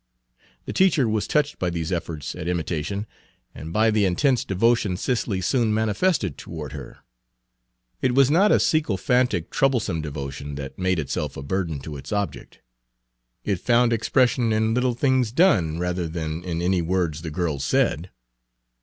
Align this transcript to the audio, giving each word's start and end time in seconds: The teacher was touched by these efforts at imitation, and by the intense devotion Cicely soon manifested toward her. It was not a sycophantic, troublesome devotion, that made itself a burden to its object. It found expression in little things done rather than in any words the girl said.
The 0.65 0.73
teacher 0.73 1.07
was 1.07 1.27
touched 1.27 1.59
by 1.59 1.69
these 1.69 1.91
efforts 1.91 2.33
at 2.33 2.47
imitation, 2.47 3.05
and 3.53 3.71
by 3.71 3.91
the 3.91 4.03
intense 4.03 4.43
devotion 4.43 4.97
Cicely 4.97 5.41
soon 5.41 5.71
manifested 5.75 6.39
toward 6.39 6.71
her. 6.73 6.97
It 8.01 8.15
was 8.15 8.31
not 8.31 8.51
a 8.51 8.59
sycophantic, 8.59 9.51
troublesome 9.51 10.01
devotion, 10.01 10.55
that 10.55 10.79
made 10.79 10.97
itself 10.97 11.37
a 11.37 11.43
burden 11.43 11.81
to 11.81 11.97
its 11.97 12.11
object. 12.11 12.61
It 13.43 13.59
found 13.59 13.93
expression 13.93 14.51
in 14.51 14.73
little 14.73 14.95
things 14.95 15.31
done 15.31 15.77
rather 15.77 16.07
than 16.07 16.43
in 16.43 16.63
any 16.63 16.81
words 16.81 17.21
the 17.21 17.29
girl 17.29 17.59
said. 17.59 18.09